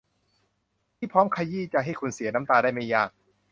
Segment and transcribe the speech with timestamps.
[0.95, 3.09] ที่พร้อมขยี้ใจให้คุณเสียน้ำตาได้ไม่ยาก